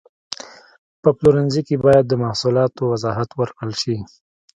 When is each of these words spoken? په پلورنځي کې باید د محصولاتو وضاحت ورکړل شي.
په 1.01 1.09
پلورنځي 1.17 1.61
کې 1.67 1.75
باید 1.85 2.05
د 2.07 2.13
محصولاتو 2.23 2.81
وضاحت 2.91 3.29
ورکړل 3.39 3.73
شي. 3.81 3.97